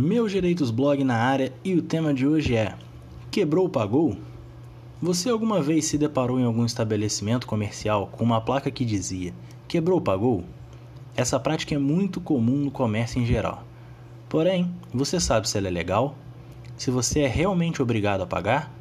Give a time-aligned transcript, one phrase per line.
[0.00, 2.76] Meus Direitos Blog na área e o tema de hoje é
[3.32, 4.16] Quebrou pagou?
[5.02, 9.34] Você alguma vez se deparou em algum estabelecimento comercial com uma placa que dizia
[9.66, 10.44] Quebrou pagou?
[11.16, 13.64] Essa prática é muito comum no comércio em geral.
[14.28, 16.14] Porém, você sabe se ela é legal?
[16.76, 18.72] Se você é realmente obrigado a pagar?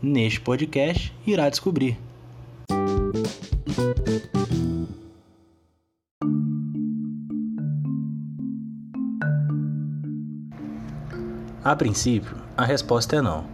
[0.00, 1.98] Neste podcast, irá descobrir.
[11.64, 13.46] A princípio, a resposta é não.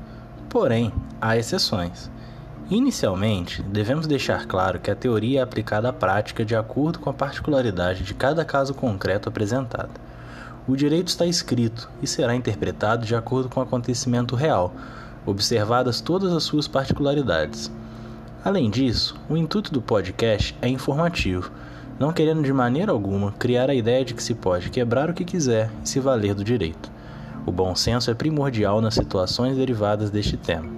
[0.48, 2.10] Porém, há exceções.
[2.68, 7.12] Inicialmente, devemos deixar claro que a teoria é aplicada à prática de acordo com a
[7.12, 9.92] particularidade de cada caso concreto apresentado.
[10.66, 14.74] O direito está escrito e será interpretado de acordo com o acontecimento real,
[15.24, 17.70] observadas todas as suas particularidades.
[18.44, 21.52] Além disso, o intuito do podcast é informativo,
[21.96, 25.24] não querendo de maneira alguma criar a ideia de que se pode quebrar o que
[25.24, 26.90] quiser e se valer do direito.
[27.46, 30.68] O bom senso é primordial nas situações derivadas deste tema.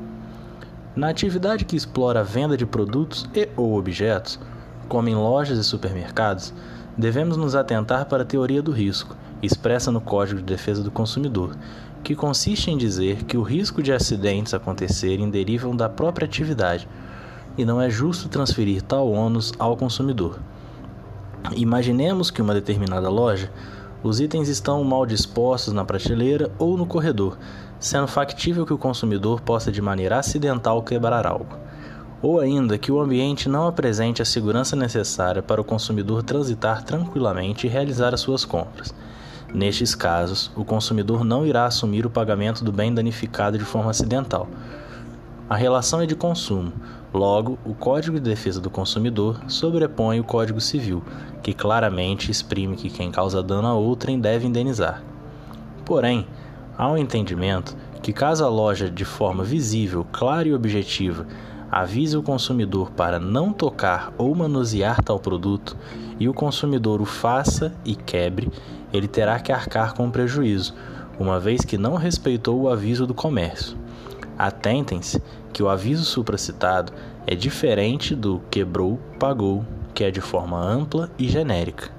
[0.94, 4.38] Na atividade que explora a venda de produtos e ou objetos,
[4.88, 6.52] como em lojas e supermercados,
[6.96, 11.56] devemos nos atentar para a teoria do risco, expressa no Código de Defesa do Consumidor,
[12.05, 16.88] que consiste em dizer que o risco de acidentes acontecerem derivam da própria atividade
[17.56, 20.38] e não é justo transferir tal ônus ao consumidor.
[21.56, 23.50] Imaginemos que uma determinada loja
[24.03, 27.39] os itens estão mal dispostos na prateleira ou no corredor,
[27.78, 31.56] sendo factível que o consumidor possa de maneira acidental quebrar algo.
[32.20, 37.67] Ou ainda que o ambiente não apresente a segurança necessária para o consumidor transitar tranquilamente
[37.67, 38.95] e realizar as suas compras.
[39.55, 44.48] Nestes casos, o consumidor não irá assumir o pagamento do bem danificado de forma acidental.
[45.48, 46.73] A relação é de consumo,
[47.12, 51.02] logo, o Código de Defesa do Consumidor sobrepõe o Código Civil,
[51.42, 55.02] que claramente exprime que quem causa dano a outrem deve indenizar.
[55.84, 56.27] Porém,
[56.77, 61.27] há um entendimento que, caso a loja, de forma visível, clara e objetiva,
[61.70, 65.77] avise o consumidor para não tocar ou manusear tal produto
[66.20, 68.50] e o consumidor o faça e quebre,
[68.92, 70.74] ele terá que arcar com prejuízo,
[71.18, 73.81] uma vez que não respeitou o aviso do comércio.
[74.38, 75.22] Atentem-se
[75.52, 76.92] que o aviso supracitado
[77.26, 81.90] é diferente do quebrou, pagou, que é de forma ampla e genérica.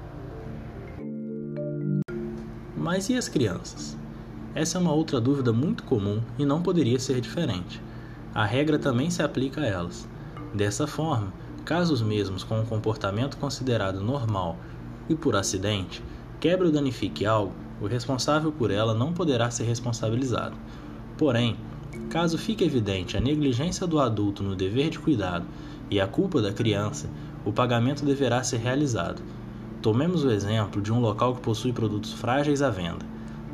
[2.76, 3.96] Mas e as crianças?
[4.54, 7.80] Essa é uma outra dúvida muito comum e não poderia ser diferente.
[8.34, 10.08] A regra também se aplica a elas.
[10.52, 11.32] Dessa forma,
[11.64, 14.56] casos mesmos com um comportamento considerado normal
[15.08, 16.02] e por acidente,
[16.38, 20.56] quebra ou danifique algo, o responsável por ela não poderá ser responsabilizado.
[21.16, 21.56] Porém,
[22.14, 25.44] caso fique evidente a negligência do adulto no dever de cuidado
[25.90, 27.10] e a culpa da criança,
[27.44, 29.20] o pagamento deverá ser realizado.
[29.82, 33.04] Tomemos o exemplo de um local que possui produtos frágeis à venda,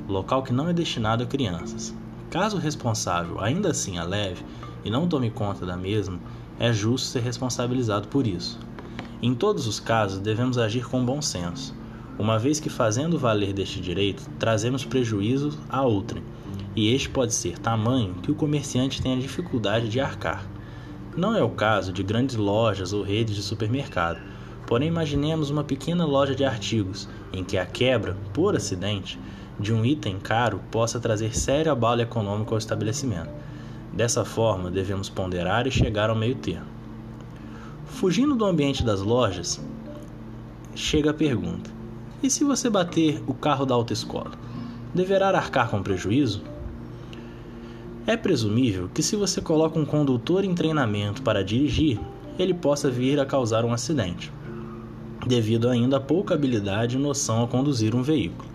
[0.06, 1.94] local que não é destinado a crianças.
[2.28, 4.44] Caso o responsável ainda assim a leve
[4.84, 6.20] e não tome conta da mesma,
[6.58, 8.58] é justo ser responsabilizado por isso.
[9.22, 11.74] Em todos os casos, devemos agir com bom senso,
[12.18, 16.22] uma vez que fazendo valer deste direito, trazemos prejuízo a outrem,
[16.74, 20.46] e este pode ser tamanho que o comerciante tenha dificuldade de arcar.
[21.16, 24.20] Não é o caso de grandes lojas ou redes de supermercado,
[24.66, 29.18] porém imaginemos uma pequena loja de artigos em que a quebra, por acidente,
[29.58, 33.30] de um item caro possa trazer sério abalo econômico ao estabelecimento.
[33.92, 36.66] Dessa forma, devemos ponderar e chegar ao meio termo.
[37.84, 39.60] Fugindo do ambiente das lojas,
[40.74, 41.70] chega a pergunta:
[42.22, 44.32] e se você bater o carro da autoescola?
[44.94, 46.42] Deverá arcar com prejuízo?
[48.10, 51.96] É presumível que, se você coloca um condutor em treinamento para dirigir,
[52.36, 54.32] ele possa vir a causar um acidente,
[55.24, 58.50] devido ainda à pouca habilidade e noção a conduzir um veículo.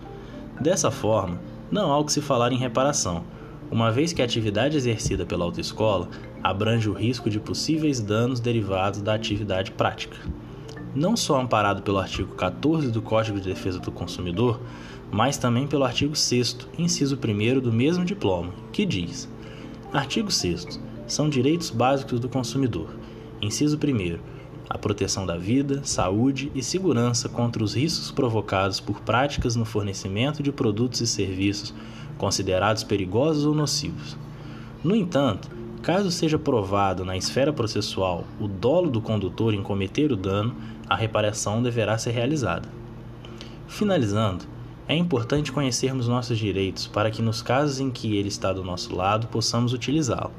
[0.60, 1.40] Dessa forma,
[1.70, 3.24] não há o que se falar em reparação,
[3.70, 6.10] uma vez que a atividade exercida pela autoescola
[6.42, 10.18] abrange o risco de possíveis danos derivados da atividade prática.
[10.94, 14.60] Não só amparado pelo artigo 14 do Código de Defesa do Consumidor,
[15.10, 19.34] mas também pelo artigo 6, inciso 1 do mesmo diploma, que diz:
[19.96, 20.78] Artigo 6.
[21.06, 22.90] São direitos básicos do consumidor.
[23.40, 24.18] Inciso 1.
[24.68, 30.42] A proteção da vida, saúde e segurança contra os riscos provocados por práticas no fornecimento
[30.42, 31.72] de produtos e serviços
[32.18, 34.18] considerados perigosos ou nocivos.
[34.84, 35.48] No entanto,
[35.80, 40.54] caso seja provado na esfera processual o dolo do condutor em cometer o dano,
[40.86, 42.68] a reparação deverá ser realizada.
[43.66, 44.44] Finalizando,
[44.88, 48.94] é importante conhecermos nossos direitos para que, nos casos em que ele está do nosso
[48.94, 50.30] lado, possamos utilizá-lo.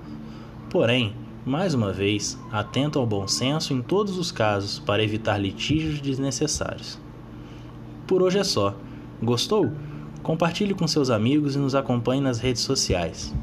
[0.70, 1.14] Porém,
[1.46, 7.00] mais uma vez, atento ao bom senso em todos os casos para evitar litígios desnecessários.
[8.06, 8.76] Por hoje é só.
[9.22, 9.72] Gostou?
[10.24, 13.34] Compartilhe com seus amigos e nos acompanhe nas redes sociais.